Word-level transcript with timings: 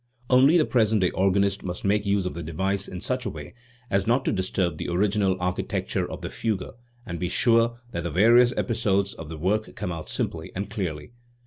Only 0.31 0.57
the 0.57 0.65
present 0.65 1.01
day 1.01 1.11
organist 1.11 1.61
must 1.63 1.85
make 1.85 2.07
use 2.07 2.25
of 2.25 2.33
the 2.33 2.41
device 2.41 2.87
in 2.87 3.01
such 3.01 3.23
a 3.27 3.29
way 3.29 3.53
as 3.91 4.07
not 4.07 4.25
Changes 4.25 4.49
of 4.49 4.57
Manual. 4.57 4.77
305 4.77 4.77
to 4.77 4.77
disturb 4.77 4.77
the 4.77 4.89
original 4.97 5.37
architecture 5.39 6.11
of 6.11 6.21
the 6.21 6.29
fugue, 6.31 6.63
and 7.05 7.19
be 7.19 7.29
sure 7.29 7.79
that 7.91 8.01
the 8.01 8.09
various 8.09 8.51
episodes 8.57 9.13
of 9.13 9.29
the 9.29 9.37
work 9.37 9.75
come 9.75 9.91
out 9.91 10.09
simply 10.09 10.51
and 10.55 10.71
clearly. 10.71 11.11